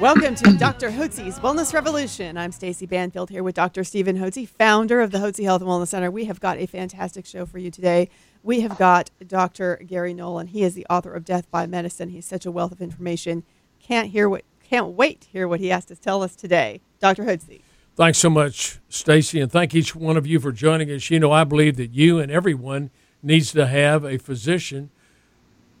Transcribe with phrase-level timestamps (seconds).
[0.00, 0.90] Welcome to Dr.
[0.90, 2.38] Hotze's Wellness Revolution.
[2.38, 3.84] I'm Stacy Banfield here with Dr.
[3.84, 6.10] Stephen Hotze, founder of the Hotze Health and Wellness Center.
[6.10, 8.08] We have got a fantastic show for you today.
[8.42, 9.76] We have got Dr.
[9.86, 10.38] Gary Null.
[10.38, 12.08] He is the author of Death by Medicine.
[12.08, 13.44] He's such a wealth of information.
[13.78, 16.80] Can't hear what can't wait to hear what he has to tell us today.
[16.98, 17.24] Dr.
[17.24, 17.60] Hotze.
[17.94, 21.10] Thanks so much, Stacy, and thank each one of you for joining us.
[21.10, 22.90] You know, I believe that you and everyone
[23.22, 24.92] needs to have a physician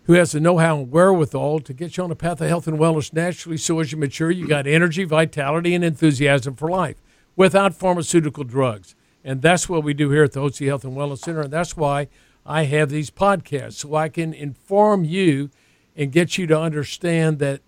[0.04, 2.78] who has the know-how and wherewithal to get you on a path of health and
[2.78, 3.56] wellness naturally.
[3.56, 6.96] So as you mature you got energy vitality and enthusiasm for life
[7.36, 8.94] without pharmaceutical drugs.
[9.22, 11.76] And that's what we do here at the Hotze Health and Wellness Center and that's
[11.76, 12.08] why
[12.44, 15.50] I have these podcasts so I can inform you
[15.94, 17.60] and get you to understand that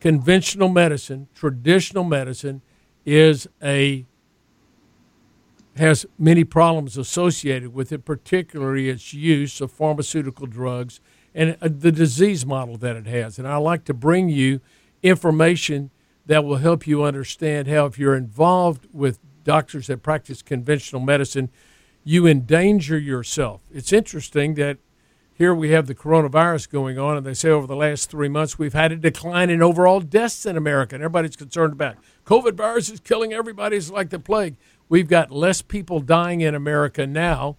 [0.00, 2.62] conventional medicine traditional medicine
[3.04, 4.06] is a
[5.76, 11.00] has many problems associated with it particularly its use of pharmaceutical drugs
[11.34, 13.38] and uh, the disease model that it has.
[13.38, 14.60] And I like to bring you
[15.02, 15.90] information
[16.26, 21.50] that will help you understand how, if you're involved with doctors that practice conventional medicine,
[22.04, 23.60] you endanger yourself.
[23.72, 24.78] It's interesting that
[25.36, 28.58] here we have the coronavirus going on, and they say over the last three months
[28.58, 32.88] we've had a decline in overall deaths in America, and everybody's concerned about COVID virus
[32.88, 33.76] is killing everybody.
[33.76, 34.54] It's like the plague.
[34.88, 37.56] We've got less people dying in America now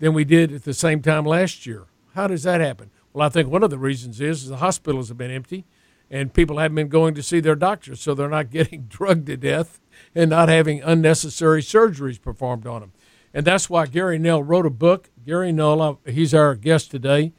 [0.00, 1.84] than we did at the same time last year.
[2.14, 2.90] How does that happen?
[3.12, 5.64] Well, I think one of the reasons is, is the hospitals have been empty
[6.10, 9.36] and people haven't been going to see their doctors, so they're not getting drugged to
[9.36, 9.80] death
[10.14, 12.92] and not having unnecessary surgeries performed on them.
[13.34, 15.10] And that's why Gary Null wrote a book.
[15.24, 17.32] Gary Null, uh, he's our guest today.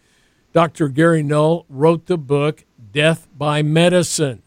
[0.51, 0.87] Dr.
[0.87, 4.41] Gary Null wrote the book Death by Medicine.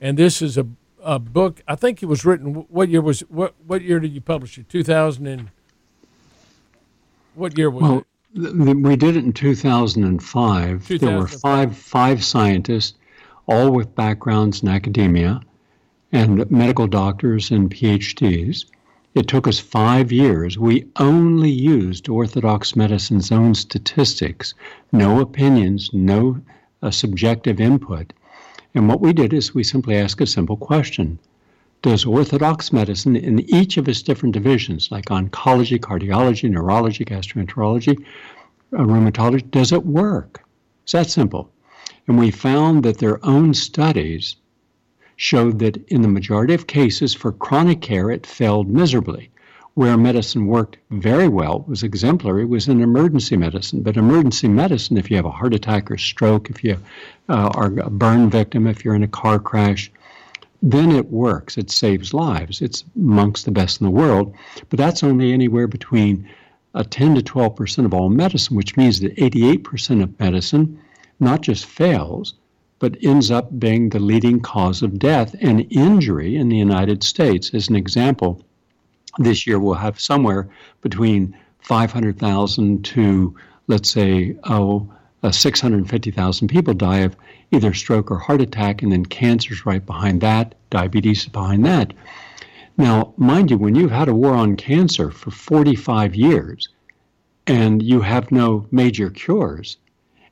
[0.00, 0.68] And this is a,
[1.02, 4.20] a book, I think it was written, what year was, what, what year did you
[4.20, 4.68] publish it?
[4.68, 5.50] 2000 and,
[7.34, 8.06] what year was well, it?
[8.38, 10.86] We did it in 2005.
[10.86, 11.00] 2005.
[11.00, 12.94] There were five five scientists,
[13.46, 15.40] all with backgrounds in academia,
[16.12, 18.64] and medical doctors and PhDs.
[19.14, 20.56] It took us five years.
[20.56, 24.54] We only used Orthodox medicine's own statistics,
[24.92, 26.40] no opinions, no
[26.80, 28.12] uh, subjective input.
[28.72, 31.18] And what we did is we simply asked a simple question
[31.82, 38.04] does Orthodox medicine in each of its different divisions, like oncology, cardiology, neurology, gastroenterology,
[38.72, 40.44] uh, rheumatology, does it work?
[40.82, 41.50] It's that simple.
[42.06, 44.36] And we found that their own studies
[45.16, 49.30] showed that in the majority of cases for chronic care, it failed miserably.
[49.74, 53.82] Where medicine worked very well, was exemplary, was in emergency medicine.
[53.82, 56.76] But emergency medicine, if you have a heart attack or stroke, if you
[57.28, 59.92] uh, are a burn victim, if you're in a car crash,
[60.62, 61.56] then it works.
[61.56, 62.60] It saves lives.
[62.60, 64.34] It's amongst the best in the world,
[64.70, 66.28] but that's only anywhere between
[66.74, 70.80] a 10 to 12 percent of all medicine, which means that 88 percent of medicine
[71.20, 72.34] not just fails,
[72.78, 77.52] but ends up being the leading cause of death and injury in the United States.
[77.54, 78.40] As an example,
[79.18, 80.48] this year we'll have somewhere
[80.80, 83.36] between 500,000 to,
[83.66, 84.88] let's say, oh,
[85.22, 87.16] uh, 650,000 people die of
[87.50, 91.92] either stroke or heart attack, and then cancer's right behind that, diabetes is behind that.
[92.76, 96.68] Now, mind you, when you've had a war on cancer for 45 years
[97.46, 99.78] and you have no major cures,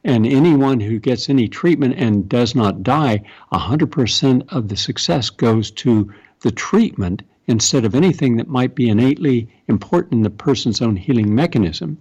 [0.04, 3.22] and anyone who gets any treatment and does not die,
[3.53, 9.48] 100% of the success goes to the treatment instead of anything that might be innately
[9.66, 11.98] important in the person's own healing mechanism.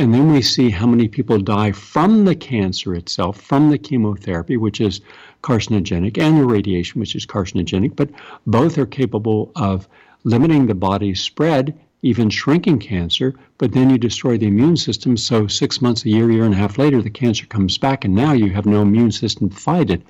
[0.00, 4.56] And then we see how many people die from the cancer itself, from the chemotherapy,
[4.56, 5.02] which is
[5.42, 8.08] carcinogenic, and the radiation, which is carcinogenic, but
[8.46, 9.86] both are capable of
[10.24, 15.18] limiting the body's spread, even shrinking cancer, but then you destroy the immune system.
[15.18, 18.14] So, six months, a year, year and a half later, the cancer comes back, and
[18.14, 20.00] now you have no immune system to fight it.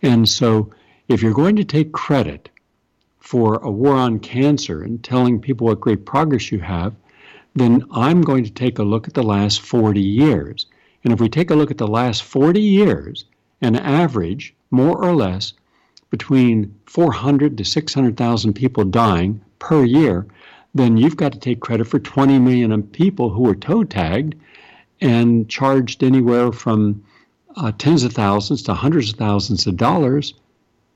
[0.00, 0.70] And so,
[1.08, 2.48] if you're going to take credit
[3.20, 6.94] for a war on cancer and telling people what great progress you have,
[7.54, 10.66] then I'm going to take a look at the last 40 years.
[11.04, 13.24] And if we take a look at the last 40 years,
[13.60, 15.52] an average, more or less,
[16.10, 20.26] between 400 to 600,000 people dying per year,
[20.74, 24.34] then you've got to take credit for 20 million people who were toe tagged
[25.00, 27.02] and charged anywhere from
[27.56, 30.34] uh, tens of thousands to hundreds of thousands of dollars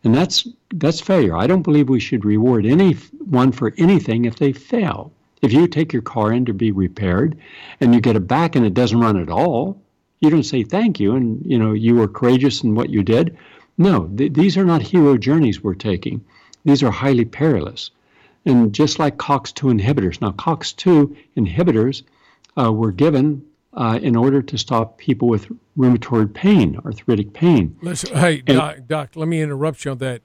[0.05, 1.37] And that's that's failure.
[1.37, 5.13] I don't believe we should reward anyone for anything if they fail.
[5.43, 7.37] If you take your car in to be repaired
[7.81, 9.81] and you get it back and it doesn't run at all,
[10.21, 13.37] you don't say thank you and you know you were courageous in what you did.
[13.79, 16.25] No, th- these are not hero journeys we're taking.
[16.65, 17.91] These are highly perilous.
[18.45, 20.21] And just like COX2 inhibitors.
[20.21, 22.03] Now, COX2 inhibitors
[22.57, 23.45] uh, were given
[23.75, 27.77] uh, in order to stop people with rheumatoid pain, arthritic pain.
[27.83, 30.23] Listen, hey, and, doc, doc, let me interrupt you on that.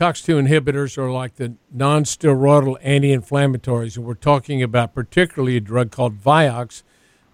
[0.00, 6.18] COX2 inhibitors are like the non-steroidal anti-inflammatories, and we're talking about particularly a drug called
[6.18, 6.82] Vioxx,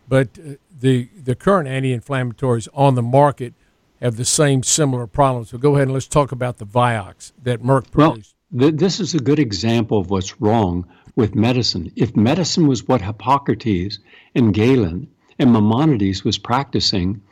[0.09, 3.55] but uh, the the current anti-inflammatories on the market
[4.03, 5.51] have the same similar problems.
[5.51, 8.35] So go ahead and let's talk about the Vioxx that Merck produced.
[8.51, 11.93] Well, th- this is a good example of what's wrong with medicine.
[11.95, 14.01] If medicine was what Hippocrates
[14.35, 15.07] and Galen
[15.39, 17.23] and Maimonides was practicing,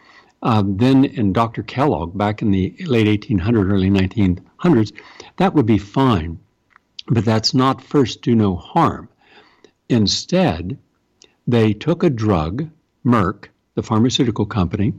[0.45, 1.63] uh, then in Dr.
[1.63, 4.93] Kellogg back in the late 1800s, early 1900s,
[5.39, 6.39] that would be fine.
[7.09, 9.09] But that's not first do no harm.
[9.89, 10.79] Instead,
[11.47, 12.69] they took a drug,
[13.05, 14.95] Merck, the pharmaceutical company,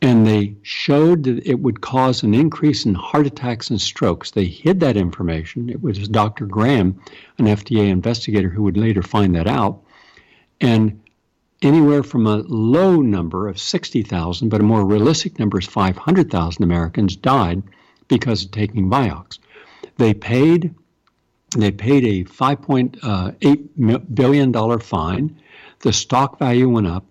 [0.00, 4.30] and they showed that it would cause an increase in heart attacks and strokes.
[4.30, 5.68] They hid that information.
[5.68, 6.46] It was Dr.
[6.46, 7.00] Graham,
[7.38, 9.82] an FDA investigator, who would later find that out.
[10.60, 11.00] And
[11.62, 17.16] anywhere from a low number of 60,000, but a more realistic number is 500,000 Americans
[17.16, 17.62] died
[18.06, 19.38] because of taking Vioxx.
[19.96, 20.74] They paid
[21.56, 25.40] they paid a 5.8 billion dollar fine.
[25.80, 27.06] The stock value went up.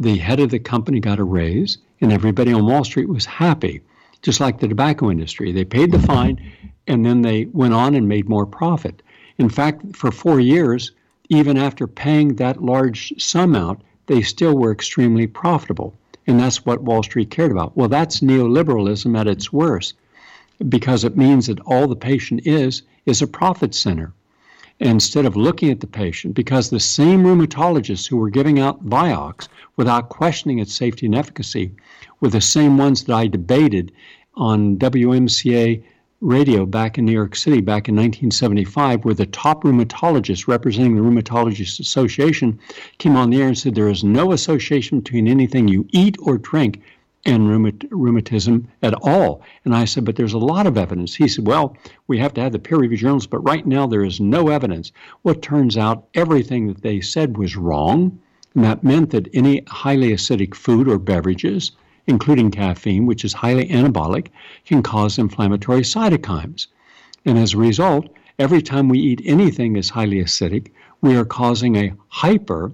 [0.00, 3.82] The head of the company got a raise and everybody on Wall Street was happy,
[4.22, 5.52] just like the tobacco industry.
[5.52, 6.40] They paid the fine
[6.86, 9.02] and then they went on and made more profit.
[9.36, 10.92] In fact, for four years,
[11.28, 15.94] even after paying that large sum out, they still were extremely profitable.
[16.26, 17.76] And that's what Wall Street cared about.
[17.76, 19.94] Well, that's neoliberalism at its worst
[20.68, 24.12] because it means that all the patient is is a profit center
[24.78, 29.48] instead of looking at the patient, because the same rheumatologists who were giving out Vioxx
[29.76, 31.72] without questioning its safety and efficacy
[32.20, 33.92] were the same ones that I debated
[34.34, 35.82] on WMCA
[36.22, 41.02] radio back in New York City back in 1975, where the top rheumatologists representing the
[41.02, 42.58] Rheumatologists Association
[42.98, 46.38] came on the air and said there is no association between anything you eat or
[46.38, 46.80] drink
[47.24, 47.48] and
[47.90, 49.42] rheumatism at all.
[49.64, 51.14] And I said, but there's a lot of evidence.
[51.14, 51.76] He said, well,
[52.06, 54.92] we have to have the peer reviewed journals, but right now there is no evidence.
[55.22, 58.18] Well, turns out everything that they said was wrong.
[58.54, 61.72] And that meant that any highly acidic food or beverages,
[62.06, 64.28] including caffeine, which is highly anabolic,
[64.64, 66.66] can cause inflammatory cytokines.
[67.24, 68.08] And as a result,
[68.38, 72.72] every time we eat anything that's highly acidic, we are causing a hyper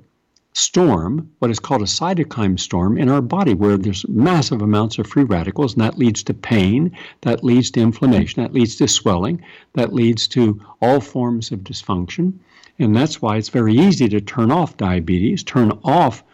[0.54, 5.06] storm, what is called a cytokine storm, in our body, where there's massive amounts of
[5.06, 6.90] free radicals, and that leads to pain,
[7.20, 9.40] that leads to inflammation, that leads to swelling,
[9.74, 12.32] that leads to all forms of dysfunction.
[12.78, 16.24] And that's why it's very easy to turn off diabetes, turn off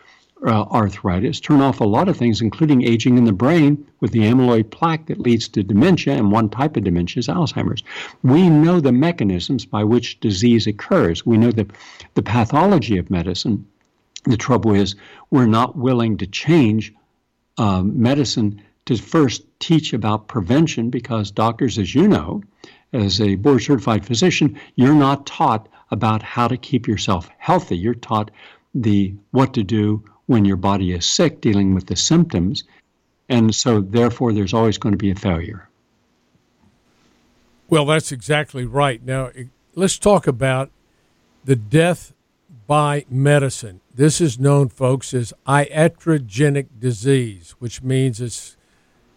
[0.47, 4.21] uh, arthritis, turn off a lot of things, including aging in the brain with the
[4.21, 7.83] amyloid plaque that leads to dementia, and one type of dementia is Alzheimer's.
[8.23, 11.25] We know the mechanisms by which disease occurs.
[11.25, 11.67] We know the,
[12.15, 13.67] the pathology of medicine.
[14.25, 14.97] The trouble is,
[15.31, 16.93] we're not willing to change
[17.57, 22.43] um, medicine to first teach about prevention because doctors, as you know,
[22.93, 27.77] as a board certified physician, you're not taught about how to keep yourself healthy.
[27.77, 28.31] You're taught
[28.75, 32.65] the what to do when your body is sick, dealing with the symptoms.
[33.29, 35.69] And so, therefore, there's always going to be a failure.
[37.69, 39.03] Well, that's exactly right.
[39.05, 39.31] Now,
[39.75, 40.71] let's talk about
[41.45, 42.13] the death
[42.67, 43.81] by medicine.
[43.95, 48.57] This is known, folks, as iatrogenic disease, which means it's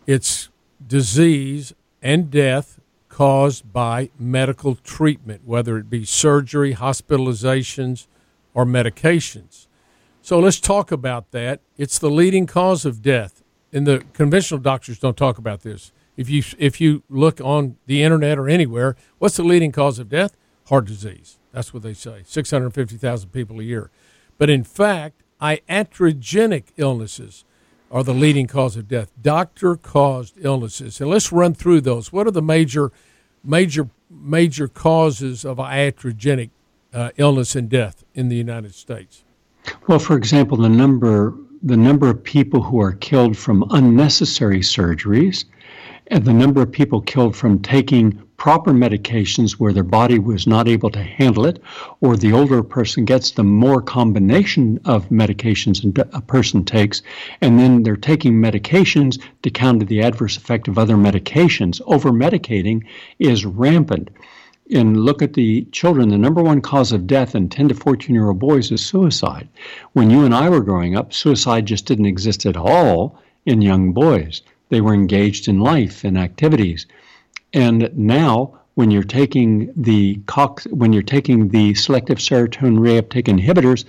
[0.05, 0.49] it's
[0.85, 8.07] disease and death caused by medical treatment, whether it be surgery, hospitalizations,
[8.53, 9.67] or medications.
[10.27, 11.61] So let's talk about that.
[11.77, 13.43] It's the leading cause of death.
[13.71, 15.93] And the conventional doctors don't talk about this.
[16.17, 20.09] If you if you look on the internet or anywhere, what's the leading cause of
[20.09, 20.35] death?
[20.67, 21.37] Heart disease.
[21.53, 23.89] That's what they say 650,000 people a year.
[24.37, 27.45] But in fact, iatrogenic illnesses
[27.89, 30.99] are the leading cause of death, doctor caused illnesses.
[30.99, 32.11] And let's run through those.
[32.11, 32.91] What are the major,
[33.45, 36.49] major, major causes of iatrogenic
[36.93, 39.23] uh, illness and death in the United States?
[39.87, 41.33] Well, for example, the number
[41.63, 45.45] the number of people who are killed from unnecessary surgeries,
[46.07, 50.67] and the number of people killed from taking proper medications where their body was not
[50.67, 51.61] able to handle it,
[52.01, 55.83] or the older person gets the more combination of medications
[56.13, 57.01] a person takes,
[57.41, 61.81] and then they're taking medications to counter the adverse effect of other medications.
[61.87, 62.83] Over medicating
[63.17, 64.09] is rampant.
[64.73, 68.13] And look at the children, the number one cause of death in 10 to 14
[68.13, 69.47] year old boys is suicide.
[69.93, 73.93] When you and I were growing up, suicide just didn't exist at all in young
[73.93, 74.41] boys.
[74.69, 76.85] They were engaged in life and activities.
[77.53, 83.85] And now, when you're taking the cox, when you're taking the selective serotonin reuptake inhibitors,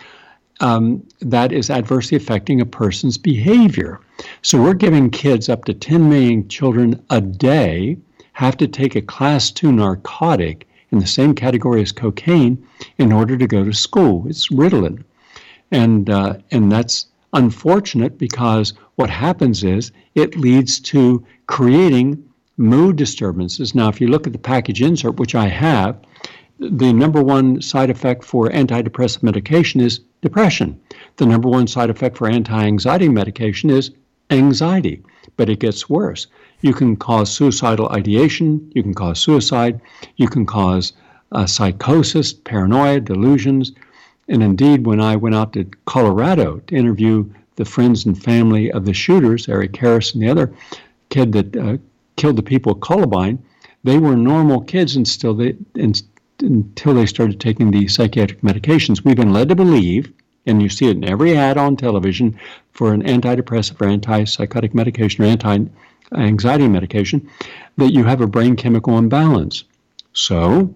[0.60, 4.00] um, that is adversely affecting a person's behavior.
[4.42, 7.96] So we're giving kids up to 10 million children a day
[8.38, 12.64] have to take a class 2 narcotic in the same category as cocaine
[12.96, 14.24] in order to go to school.
[14.28, 15.02] It's Ritalin.
[15.72, 22.22] And, uh, and that's unfortunate because what happens is it leads to creating
[22.58, 23.74] mood disturbances.
[23.74, 25.98] Now, if you look at the package insert, which I have,
[26.60, 30.78] the number one side effect for antidepressant medication is depression.
[31.16, 33.90] The number one side effect for anti anxiety medication is
[34.30, 35.02] anxiety,
[35.36, 36.26] but it gets worse.
[36.60, 39.80] You can cause suicidal ideation, you can cause suicide,
[40.16, 40.92] you can cause
[41.32, 43.72] uh, psychosis, paranoia, delusions.
[44.28, 48.84] And indeed, when I went out to Colorado to interview the friends and family of
[48.84, 50.52] the shooters, Eric Harris and the other
[51.10, 51.76] kid that uh,
[52.16, 53.38] killed the people at Columbine,
[53.84, 59.04] they were normal kids until they, until they started taking the psychiatric medications.
[59.04, 60.12] We've been led to believe,
[60.46, 62.38] and you see it in every ad on television
[62.72, 65.64] for an antidepressant or antipsychotic medication or anti
[66.14, 67.28] anxiety medication,
[67.76, 69.64] that you have a brain chemical imbalance.
[70.14, 70.74] So,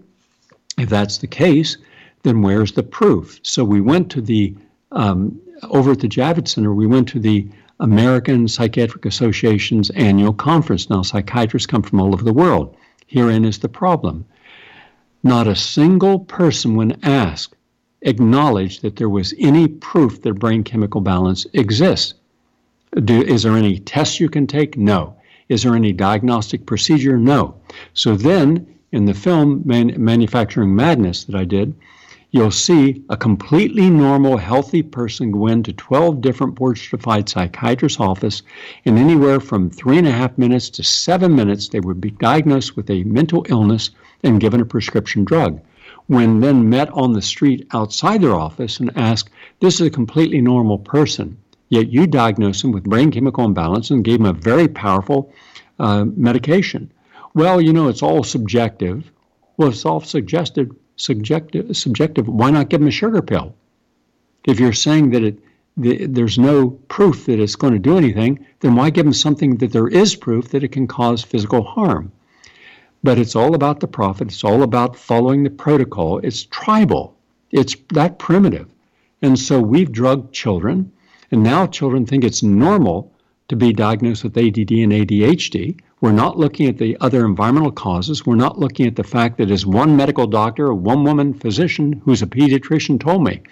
[0.79, 1.77] if that's the case,
[2.23, 3.41] then where's the proof?
[3.43, 4.55] So we went to the
[4.93, 6.75] um, over at the Javits Center.
[6.75, 7.49] We went to the
[7.81, 10.89] American Psychiatric Association's annual conference.
[10.89, 12.77] Now, psychiatrists come from all over the world.
[13.07, 14.25] Herein is the problem.
[15.23, 17.55] Not a single person, when asked,
[18.03, 22.15] acknowledged that there was any proof that brain chemical balance exists.
[23.05, 24.77] Do, is there any tests you can take?
[24.77, 25.15] No.
[25.49, 27.17] Is there any diagnostic procedure?
[27.17, 27.55] No.
[27.95, 31.75] So then, in the film Man- Manufacturing Madness that I did,
[32.31, 38.43] you'll see a completely normal, healthy person go into 12 different board certified psychiatrist's office.
[38.85, 42.77] In anywhere from three and a half minutes to seven minutes, they would be diagnosed
[42.77, 43.91] with a mental illness
[44.23, 45.61] and given a prescription drug.
[46.07, 49.31] When then met on the street outside their office and asked,
[49.61, 51.37] This is a completely normal person
[51.73, 55.33] Yet you diagnosed him with brain chemical imbalance and gave him a very powerful
[55.79, 56.93] uh, medication.
[57.33, 59.11] Well, you know, it's all subjective.
[59.57, 62.29] Well, it's all suggested, subjective, subjective.
[62.29, 63.55] Why not give him a sugar pill?
[64.45, 65.39] If you're saying that it,
[65.79, 69.57] the, there's no proof that it's going to do anything, then why give him something
[69.57, 72.13] that there is proof that it can cause physical harm?
[73.03, 74.29] But it's all about the profit.
[74.29, 76.19] It's all about following the protocol.
[76.19, 77.17] It's tribal.
[77.51, 78.69] It's that primitive.
[79.23, 80.93] And so we've drugged children
[81.33, 83.11] and now children think it's normal
[83.49, 85.81] to be diagnosed with ADD and ADHD.
[86.01, 88.27] We're not looking at the other environmental causes.
[88.27, 92.01] We're not looking at the fact that as one medical doctor, or one woman physician
[92.05, 93.43] who's a pediatrician told me,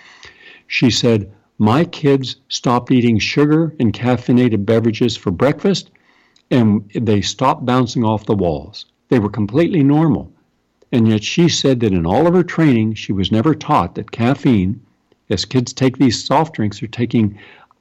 [0.66, 5.90] she said, My kids stopped eating sugar and caffeinated beverages for breakfast
[6.50, 8.86] and they stopped bouncing off the walls.
[9.10, 10.32] They were completely normal.
[10.90, 14.10] And yet she said that in all of her training, she was never taught that
[14.10, 14.80] caffeine,
[15.28, 17.38] as kids take these soft drinks, they're taking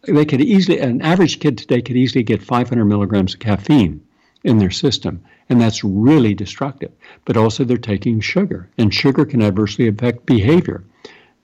[0.07, 4.01] they could easily, an average kid today could easily get 500 milligrams of caffeine
[4.43, 6.91] in their system, and that's really destructive.
[7.25, 10.83] But also, they're taking sugar, and sugar can adversely affect behavior.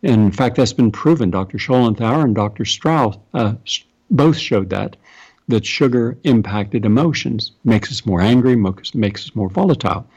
[0.04, 1.32] And in fact, that's been proven.
[1.32, 1.58] Dr.
[1.58, 2.64] Schoenthaler and Dr.
[2.64, 3.56] Strauss uh,
[4.10, 4.96] both showed that
[5.48, 10.08] that sugar impacted emotions, makes us more angry, makes us more volatile.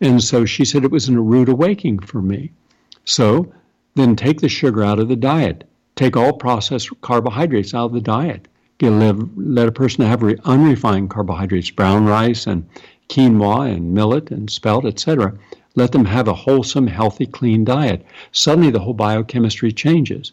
[0.00, 2.50] And so she said it was a rude awakening for me.
[3.04, 3.52] So
[3.94, 5.64] then take the sugar out of the diet
[5.96, 8.46] take all processed carbohydrates out of the diet.
[8.78, 12.68] Get, let a person have re, unrefined carbohydrates, brown rice and
[13.08, 15.36] quinoa and millet and spelt, etc.
[15.74, 18.04] Let them have a wholesome, healthy, clean diet.
[18.32, 20.32] Suddenly, the whole biochemistry changes.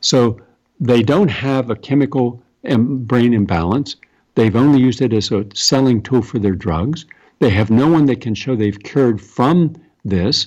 [0.00, 0.40] So
[0.78, 3.96] they don't have a chemical brain imbalance.
[4.34, 7.06] They've only used it as a selling tool for their drugs.
[7.38, 9.74] They have no one that can show they've cured from
[10.04, 10.46] this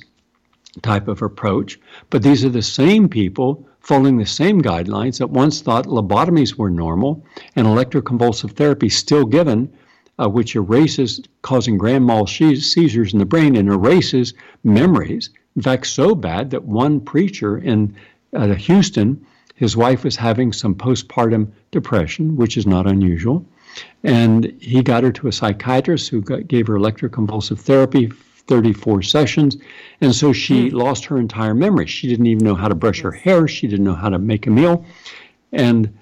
[0.81, 1.79] type of approach.
[2.09, 6.69] But these are the same people following the same guidelines that once thought lobotomies were
[6.69, 7.23] normal
[7.55, 9.71] and electroconvulsive therapy still given,
[10.19, 15.29] uh, which erases, causing grand mal seizures in the brain and erases memories.
[15.55, 17.95] In fact, so bad that one preacher in
[18.33, 23.45] uh, Houston, his wife was having some postpartum depression, which is not unusual.
[24.03, 28.11] And he got her to a psychiatrist who got, gave her electroconvulsive therapy
[28.47, 29.57] 34 sessions.
[30.01, 30.73] And so she mm.
[30.73, 31.87] lost her entire memory.
[31.87, 33.47] She didn't even know how to brush her hair.
[33.47, 34.85] She didn't know how to make a meal.
[35.51, 35.93] And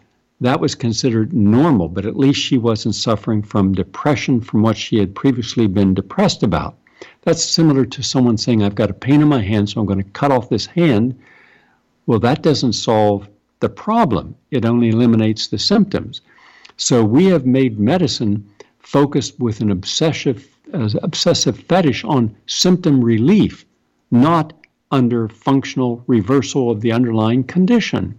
[0.41, 4.97] that was considered normal, but at least she wasn't suffering from depression from what she
[4.97, 6.75] had previously been depressed about.
[7.21, 10.03] That's similar to someone saying, I've got a pain in my hand, so I'm going
[10.03, 11.19] to cut off this hand.
[12.07, 13.29] Well, that doesn't solve
[13.61, 16.21] the problem, it only eliminates the symptoms.
[16.77, 18.49] So we have made medicine
[18.79, 23.65] focused with an obsessive, uh, obsessive fetish on symptom relief,
[24.09, 24.53] not
[24.89, 28.17] under functional reversal of the underlying condition.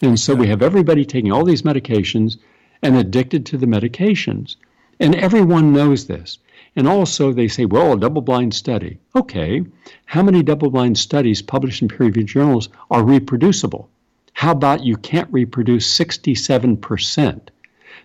[0.00, 2.36] And so we have everybody taking all these medications
[2.80, 4.56] and addicted to the medications.
[5.00, 6.38] And everyone knows this.
[6.76, 8.98] And also, they say, well, a double blind study.
[9.14, 9.64] Okay,
[10.06, 13.88] how many double blind studies published in peer reviewed journals are reproducible?
[14.34, 17.48] How about you can't reproduce 67%?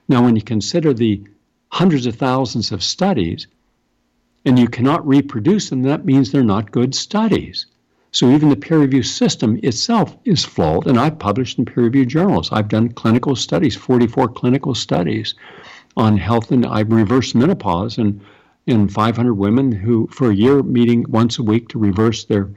[0.08, 1.24] Now, when you consider the
[1.70, 3.48] hundreds of thousands of studies
[4.46, 7.66] and you cannot reproduce them, that means they're not good studies.
[8.12, 12.10] So even the peer review system itself is flawed, and I've published in peer reviewed
[12.10, 12.52] journals.
[12.52, 15.36] I've done clinical studies, 44 clinical studies
[15.98, 18.22] on health, and I've reversed menopause and
[18.66, 22.50] in 500 women who, for a year, meeting once a week to reverse their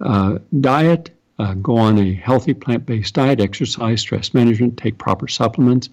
[0.00, 5.88] uh, diet, uh, go on a healthy plant-based diet, exercise, stress management, take proper supplements.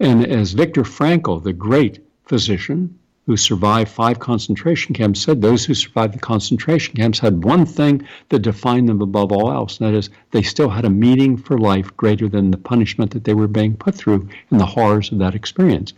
[0.00, 5.72] And as Viktor Frankl, the great physician who survived five concentration camps, said those who
[5.72, 9.96] survived the concentration camps had one thing that defined them above all else, and that
[9.96, 13.48] is they still had a meaning for life greater than the punishment that they were
[13.48, 15.94] being put through and the horrors of that experience.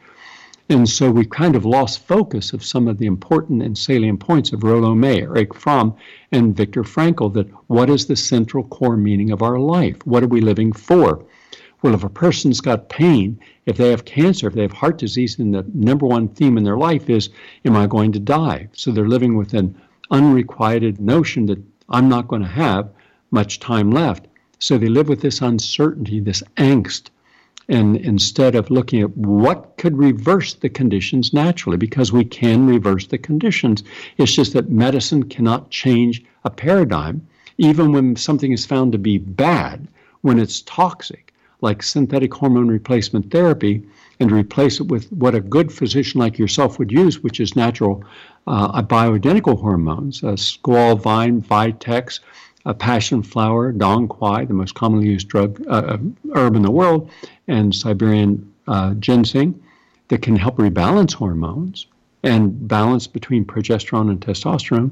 [0.68, 4.52] And so we kind of lost focus of some of the important and salient points
[4.52, 5.94] of Rollo May, Erich Fromm,
[6.32, 10.04] and Viktor Frankl that what is the central core meaning of our life?
[10.04, 11.24] What are we living for?
[11.82, 15.36] Well, if a person's got pain, if they have cancer, if they have heart disease,
[15.36, 17.28] then the number one theme in their life is,
[17.64, 18.68] Am I going to die?
[18.72, 19.80] So they're living with an
[20.10, 22.90] unrequited notion that I'm not going to have
[23.30, 24.26] much time left.
[24.58, 27.10] So they live with this uncertainty, this angst
[27.68, 33.06] and instead of looking at what could reverse the conditions naturally, because we can reverse
[33.06, 33.82] the conditions.
[34.18, 37.26] It's just that medicine cannot change a paradigm,
[37.58, 39.88] even when something is found to be bad,
[40.20, 43.82] when it's toxic, like synthetic hormone replacement therapy,
[44.20, 48.02] and replace it with what a good physician like yourself would use, which is natural
[48.46, 52.20] uh, bioidentical hormones, uh, squal, vine, vitex,
[52.66, 55.98] a passion flower, dong quai, the most commonly used drug uh, uh,
[56.34, 57.08] herb in the world,
[57.46, 59.62] and Siberian uh, ginseng
[60.08, 61.86] that can help rebalance hormones
[62.24, 64.90] and balance between progesterone and testosterone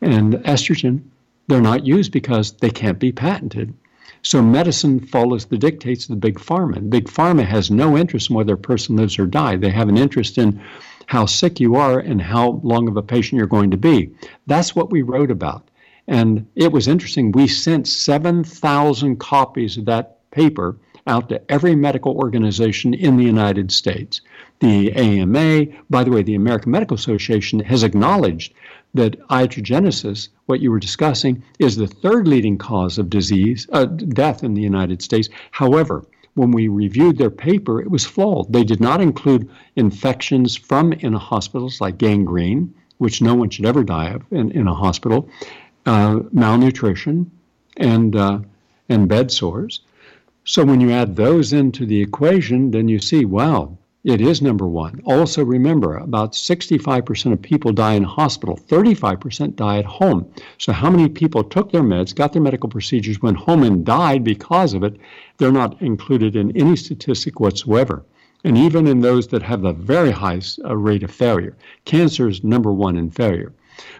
[0.00, 1.02] and estrogen.
[1.46, 3.74] They're not used because they can't be patented.
[4.22, 6.88] So medicine follows the dictates of the big pharma.
[6.88, 9.60] Big pharma has no interest in whether a person lives or dies.
[9.60, 10.60] They have an interest in
[11.06, 14.10] how sick you are and how long of a patient you're going to be.
[14.46, 15.69] That's what we wrote about.
[16.10, 17.30] And it was interesting.
[17.30, 23.70] We sent 7,000 copies of that paper out to every medical organization in the United
[23.70, 24.20] States.
[24.58, 28.54] The AMA, by the way, the American Medical Association has acknowledged
[28.92, 34.42] that iatrogenesis, what you were discussing, is the third leading cause of disease, uh, death
[34.42, 35.28] in the United States.
[35.52, 38.52] However, when we reviewed their paper, it was flawed.
[38.52, 43.84] They did not include infections from in hospitals like gangrene, which no one should ever
[43.84, 45.28] die of in, in a hospital
[45.86, 47.30] uh, malnutrition,
[47.76, 48.38] and uh,
[48.88, 49.80] and bed sores.
[50.44, 54.66] So when you add those into the equation, then you see, wow, it is number
[54.66, 55.02] one.
[55.04, 60.26] Also, remember, about 65% of people die in hospital, 35% die at home.
[60.56, 64.24] So, how many people took their meds, got their medical procedures, went home and died
[64.24, 64.96] because of it?
[65.36, 68.02] They're not included in any statistic whatsoever.
[68.42, 72.42] And even in those that have the very high uh, rate of failure, cancer is
[72.42, 73.52] number one in failure.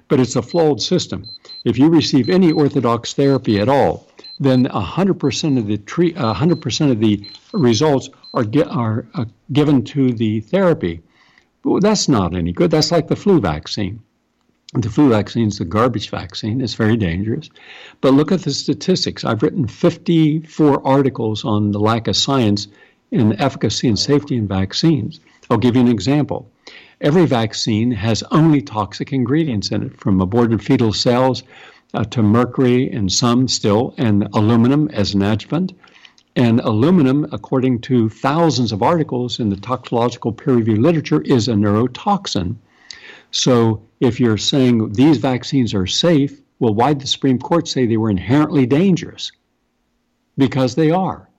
[0.08, 1.26] But it's a flawed system.
[1.64, 4.06] If you receive any orthodox therapy at all,
[4.38, 10.40] then 100% of the treat, 100% of the results are are uh, given to the
[10.40, 11.02] therapy.
[11.80, 12.70] That's not any good.
[12.70, 14.00] That's like the flu vaccine.
[14.72, 16.60] The flu vaccine is a garbage vaccine.
[16.60, 17.50] It's very dangerous.
[18.00, 19.24] But look at the statistics.
[19.24, 22.68] I've written 54 articles on the lack of science
[23.10, 25.20] in efficacy and safety in vaccines.
[25.50, 26.48] I'll give you an example.
[27.00, 31.42] Every vaccine has only toxic ingredients in it, from aborted fetal cells
[31.94, 35.72] uh, to mercury and some still, and aluminum as an adjuvant.
[36.36, 41.54] And aluminum, according to thousands of articles in the toxicological peer reviewed literature, is a
[41.54, 42.56] neurotoxin.
[43.30, 47.86] So if you're saying these vaccines are safe, well, why did the Supreme Court say
[47.86, 49.32] they were inherently dangerous?
[50.36, 51.29] Because they are.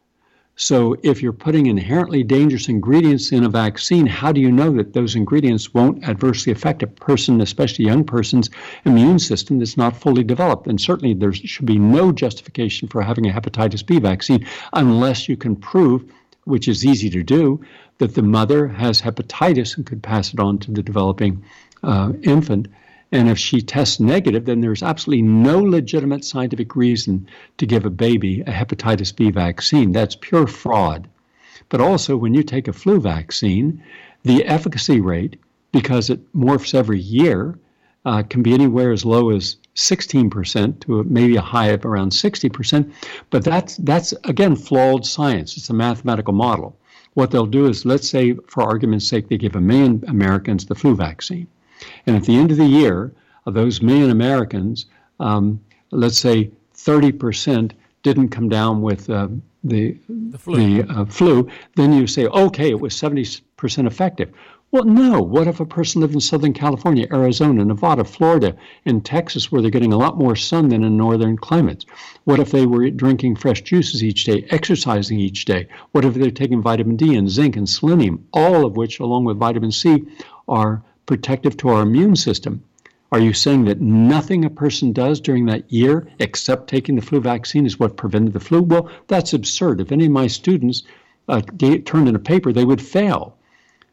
[0.58, 4.94] So, if you're putting inherently dangerous ingredients in a vaccine, how do you know that
[4.94, 8.50] those ingredients won't adversely affect a person, especially a young person's
[8.86, 10.68] immune system that's not fully developed?
[10.68, 15.38] And certainly, there should be no justification for having a hepatitis B vaccine unless you
[15.38, 16.04] can prove,
[16.44, 17.62] which is easy to do,
[18.00, 21.44] that the mother has hepatitis and could pass it on to the developing
[21.84, 22.68] uh, infant.
[23.14, 27.90] And if she tests negative, then there's absolutely no legitimate scientific reason to give a
[27.90, 29.92] baby a hepatitis B vaccine.
[29.92, 31.10] That's pure fraud.
[31.68, 33.84] But also, when you take a flu vaccine,
[34.24, 35.38] the efficacy rate,
[35.72, 37.60] because it morphs every year,
[38.06, 42.92] uh, can be anywhere as low as 16% to maybe a high of around 60%.
[43.30, 45.58] But that's, that's again, flawed science.
[45.58, 46.78] It's a mathematical model.
[47.14, 50.76] What they'll do is, let's say, for argument's sake, they give a million Americans the
[50.76, 51.48] flu vaccine.
[52.06, 53.14] And at the end of the year,
[53.46, 54.86] of those million Americans,
[55.20, 55.60] um,
[55.92, 57.72] let's say 30%
[58.04, 59.28] didn't come down with uh,
[59.64, 63.42] the, the flu, the, uh, flu, then you say, okay, it was 70%
[63.88, 64.32] effective.
[64.72, 65.22] Well, no.
[65.22, 69.70] What if a person lived in Southern California, Arizona, Nevada, Florida, and Texas, where they're
[69.70, 71.86] getting a lot more sun than in northern climates?
[72.24, 75.68] What if they were drinking fresh juices each day, exercising each day?
[75.92, 79.38] What if they're taking vitamin D and zinc and selenium, all of which, along with
[79.38, 80.06] vitamin C,
[80.48, 82.64] are protective to our immune system.
[83.12, 87.20] Are you saying that nothing a person does during that year except taking the flu
[87.20, 88.62] vaccine is what prevented the flu?
[88.62, 89.82] Well, that's absurd.
[89.82, 90.84] If any of my students
[91.28, 91.42] uh,
[91.84, 93.36] turned in a paper, they would fail,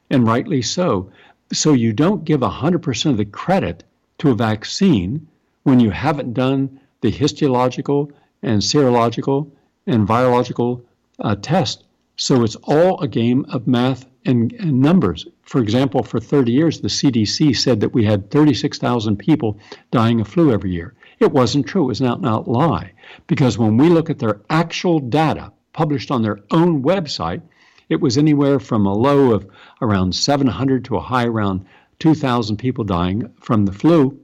[0.09, 1.11] and rightly so.
[1.53, 3.83] So you don't give 100% of the credit
[4.19, 5.27] to a vaccine
[5.65, 8.13] when you haven't done the histological
[8.45, 9.51] and serological
[9.89, 10.83] and virological
[11.19, 11.83] uh, test.
[12.15, 15.27] So it's all a game of math and, and numbers.
[15.49, 19.59] For example, for 30 years, the CDC said that we had 36,000 people
[19.91, 20.93] dying of flu every year.
[21.21, 21.85] It wasn't true.
[21.85, 22.93] It was an out and out lie.
[23.27, 27.41] Because when we look at their actual data published on their own website,
[27.89, 29.47] it was anywhere from a low of
[29.81, 31.65] around 700 to a high around
[31.99, 34.21] 2,000 people dying from the flu.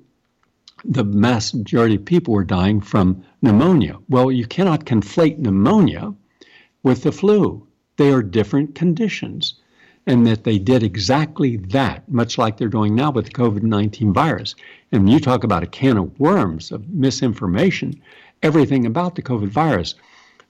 [0.85, 3.97] The mass majority of people were dying from pneumonia.
[4.11, 6.13] Well, you cannot conflate pneumonia
[6.83, 7.67] with the flu.
[7.97, 9.55] They are different conditions
[10.07, 14.13] and that they did exactly that, much like they're doing now with the COVID 19
[14.13, 14.55] virus.
[14.93, 18.01] And you talk about a can of worms of misinformation,
[18.43, 19.95] everything about the COVID virus.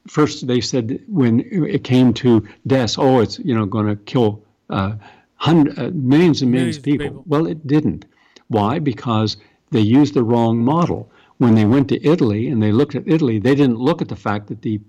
[0.07, 4.43] First, they said when it came to deaths, oh, it's you know going to kill
[4.71, 4.95] uh,
[5.37, 7.07] hundred, uh, millions and millions, millions of people.
[7.07, 7.25] people.
[7.27, 8.05] Well, it didn't.
[8.49, 8.79] Why?
[8.79, 9.37] Because
[9.71, 11.11] they used the wrong model.
[11.39, 14.17] When they went to Italy and they looked at Italy, they didn't look at the
[14.17, 14.81] fact that the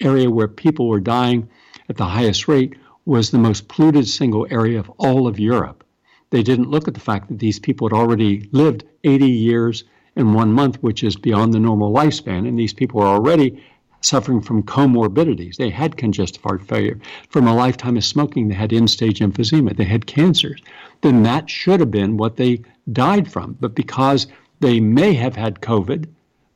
[0.00, 1.48] area where people were dying
[1.88, 2.74] at the highest rate
[3.06, 5.84] was the most polluted single area of all of Europe.
[6.30, 9.84] They didn't look at the fact that these people had already lived 80 years
[10.16, 13.62] in one month, which is beyond the normal lifespan, and these people were already
[14.00, 15.56] suffering from comorbidities.
[15.56, 16.98] They had congestive heart failure.
[17.28, 20.62] From a lifetime of smoking, they had end stage emphysema, they had cancers.
[21.00, 22.62] Then that should have been what they
[22.92, 23.56] died from.
[23.60, 24.26] But because
[24.60, 26.06] they may have had COVID,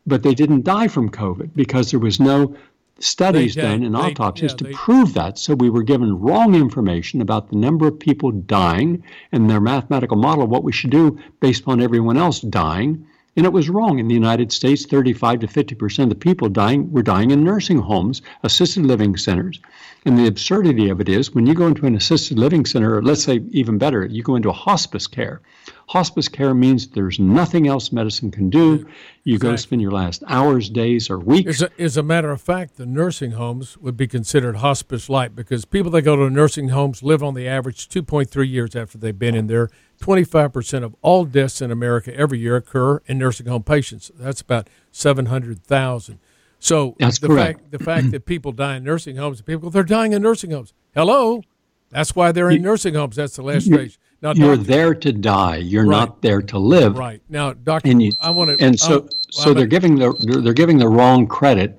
[0.06, 2.56] but they didn't die from COVID because there was no
[3.00, 5.38] studies they, done and autopsies yeah, to they, prove that.
[5.38, 10.16] So we were given wrong information about the number of people dying and their mathematical
[10.16, 13.06] model of what we should do based upon everyone else dying.
[13.38, 14.00] And it was wrong.
[14.00, 17.44] In the United States, 35 to 50 percent of the people dying were dying in
[17.44, 19.60] nursing homes, assisted living centers.
[20.04, 23.02] And the absurdity of it is when you go into an assisted living center, or
[23.02, 25.40] let's say even better, you go into a hospice care.
[25.86, 28.84] Hospice care means there's nothing else medicine can do.
[29.22, 29.50] You exactly.
[29.50, 31.48] go spend your last hours, days, or weeks.
[31.48, 35.36] As a, as a matter of fact, the nursing homes would be considered hospice like
[35.36, 39.16] because people that go to nursing homes live on the average 2.3 years after they've
[39.16, 39.70] been in there.
[39.98, 44.10] 25% of all deaths in America every year occur in nursing home patients.
[44.18, 46.18] That's about 700,000.
[46.58, 47.60] So That's the correct.
[47.60, 50.72] fact the fact that people die in nursing homes, people they're dying in nursing homes.
[50.94, 51.42] Hello,
[51.90, 53.16] that's why they're in nursing homes.
[53.16, 53.98] That's the last stage.
[54.20, 55.56] Now, you're doctor, there to die.
[55.58, 55.96] You're right.
[56.00, 56.98] not there to live.
[56.98, 57.88] Right now, doctor.
[57.88, 58.64] And you, I want to.
[58.64, 61.78] And so, so they're giving the they're, they're, giving the wrong credit.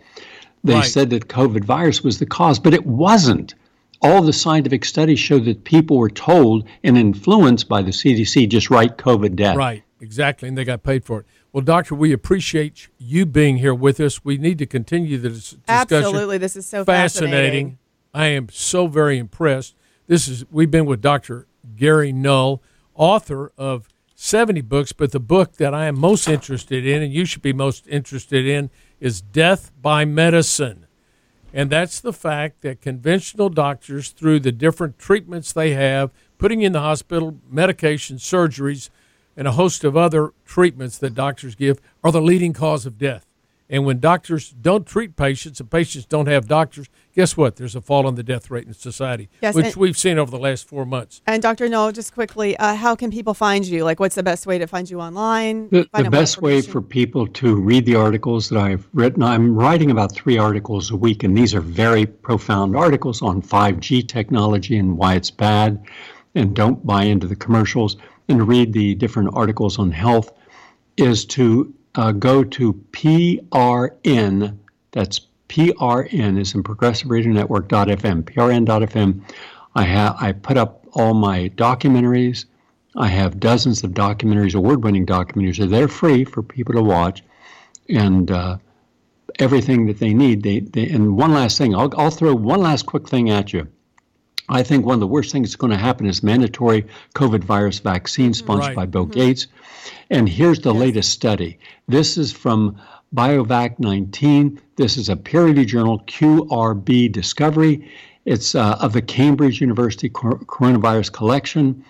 [0.63, 0.85] They right.
[0.85, 3.55] said that COVID virus was the cause, but it wasn't.
[4.01, 8.69] All the scientific studies show that people were told and influenced by the CDC just
[8.69, 9.57] write COVID death.
[9.57, 11.25] Right, exactly, and they got paid for it.
[11.51, 14.23] Well, doctor, we appreciate you being here with us.
[14.23, 15.63] We need to continue the discussion.
[15.67, 17.31] Absolutely, this is so fascinating.
[17.31, 17.77] fascinating.
[18.13, 19.75] I am so very impressed.
[20.07, 22.61] This is we've been with Doctor Gary Null,
[22.95, 27.25] author of 70 books, but the book that I am most interested in, and you
[27.25, 30.85] should be most interested in, is Death by Medicine.
[31.53, 36.73] And that's the fact that conventional doctors, through the different treatments they have, putting in
[36.73, 38.89] the hospital, medication, surgeries,
[39.35, 43.25] and a host of other treatments that doctors give, are the leading cause of death.
[43.69, 47.57] And when doctors don't treat patients and patients don't have doctors, guess what?
[47.57, 50.39] There's a fall in the death rate in society, yes, which we've seen over the
[50.39, 51.21] last four months.
[51.27, 51.69] And Dr.
[51.69, 53.83] Noel, just quickly, uh, how can people find you?
[53.83, 55.69] Like, what's the best way to find you online?
[55.69, 59.91] The, the best way for people to read the articles that I've written, I'm writing
[59.91, 64.97] about three articles a week, and these are very profound articles on 5G technology and
[64.97, 65.85] why it's bad,
[66.33, 70.31] and don't buy into the commercials, and read the different articles on health,
[70.97, 74.57] is to uh, go to PRN,
[74.91, 79.21] that's PRN is in Progressive Radio Network.fm, PRN.fm.
[79.75, 82.45] I have I put up all my documentaries.
[82.95, 85.69] I have dozens of documentaries, award-winning documentaries.
[85.69, 87.23] They're free for people to watch,
[87.87, 88.57] and uh,
[89.37, 90.43] everything that they need.
[90.43, 93.67] They, they and one last thing, I'll, I'll throw one last quick thing at you.
[94.49, 96.85] I think one of the worst things that's going to happen is mandatory
[97.15, 98.75] COVID virus vaccine sponsored right.
[98.75, 99.19] by Bill mm-hmm.
[99.19, 99.47] Gates.
[100.09, 100.81] And here's the yes.
[100.81, 101.59] latest study.
[101.87, 102.79] This is from
[103.13, 104.59] BioVac 19.
[104.75, 107.89] This is a peer reviewed journal, QRB Discovery.
[108.25, 111.83] It's uh, of the Cambridge University Coronavirus Collection,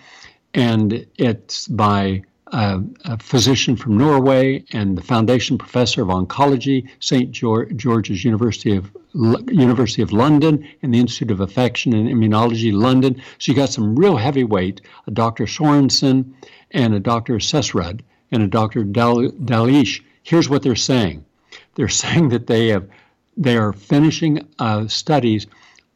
[0.54, 7.30] and it's by uh, a physician from Norway and the foundation professor of oncology, St.
[7.30, 13.20] George's University of University of London and the Institute of Infection and Immunology, London.
[13.38, 15.46] So you got some real heavyweight, a Dr.
[15.46, 16.32] Sorensen
[16.70, 17.34] and a Dr.
[17.38, 18.84] Susrud and a Dr.
[18.84, 20.02] Dal- Dalgleish.
[20.22, 21.24] Here's what they're saying.
[21.74, 22.88] They're saying that they have
[23.36, 25.46] they are finishing uh, studies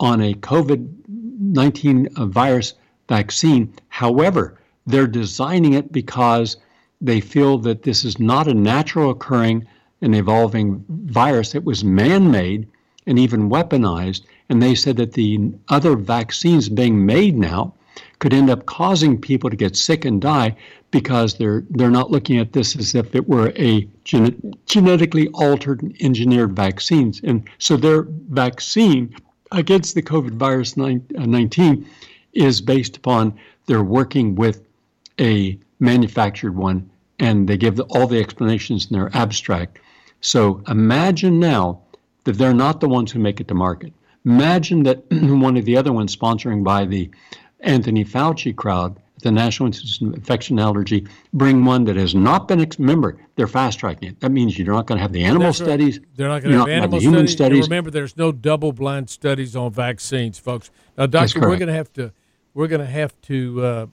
[0.01, 2.75] on a COVID-19 virus
[3.09, 3.75] vaccine.
[3.89, 6.57] However, they're designing it because
[7.01, 9.67] they feel that this is not a natural occurring
[10.01, 11.55] and evolving virus.
[11.55, 12.69] It was man-made
[13.07, 14.23] and even weaponized.
[14.49, 17.75] And they said that the other vaccines being made now
[18.19, 20.57] could end up causing people to get sick and die
[20.91, 25.83] because they're they're not looking at this as if it were a gen- genetically altered
[25.83, 27.21] and engineered vaccines.
[27.25, 29.15] And so their vaccine
[29.51, 31.87] against the COVID virus uh, 19
[32.33, 34.63] is based upon they're working with
[35.21, 39.79] a manufactured one and they give the, all the explanations in their abstract.
[40.21, 41.81] So imagine now
[42.25, 43.93] that they're not the ones who make it to market.
[44.25, 47.11] Imagine that one of the other ones sponsoring by the
[47.61, 52.15] Anthony Fauci crowd at the National Institute of Infection and Allergy bring one that has
[52.15, 54.21] not been, remember, they're fast tracking it.
[54.21, 55.99] That means you're not going to have the animal That's studies.
[55.99, 56.09] Right.
[56.17, 57.05] They're not going to have animal studies.
[57.05, 57.65] human studies.
[57.65, 60.71] remember, there's no double blind studies on vaccines, folks.
[60.97, 62.13] Now, doctor, we're going to have to,
[62.55, 63.87] we're going to have to, uh,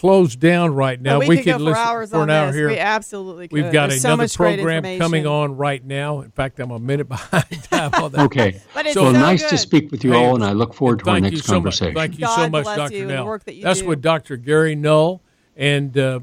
[0.00, 1.18] closed down right now.
[1.18, 2.34] Well, we, we could, listen for, for an this.
[2.34, 2.68] hour here.
[2.68, 3.54] We absolutely could.
[3.54, 6.22] We've got There's another so program coming on right now.
[6.22, 8.20] In fact, I'm a minute behind time on that.
[8.22, 8.62] okay.
[8.72, 9.50] But it's so, so nice good.
[9.50, 11.92] to speak with you all, and I look forward to our next so conversation.
[11.92, 12.00] Much.
[12.00, 13.04] Thank you God so much, Dr.
[13.04, 13.38] Nell.
[13.44, 13.88] That That's do.
[13.88, 14.38] with Dr.
[14.38, 15.22] Gary Null,
[15.54, 16.20] and uh,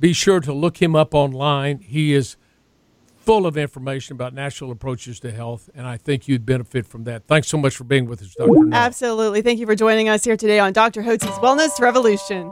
[0.00, 1.80] be sure to look him up online.
[1.80, 2.38] He is
[3.18, 7.26] full of information about natural approaches to health, and I think you'd benefit from that.
[7.26, 8.52] Thanks so much for being with us, Dr.
[8.54, 8.72] Null.
[8.72, 9.42] Absolutely.
[9.42, 11.02] Thank you for joining us here today on Dr.
[11.02, 12.50] Hotze's Wellness Revolution.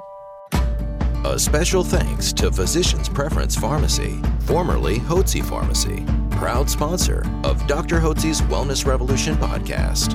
[1.26, 7.98] A special thanks to Physicians Preference Pharmacy, formerly Hotze Pharmacy, proud sponsor of Dr.
[7.98, 10.14] Hotze's Wellness Revolution podcast.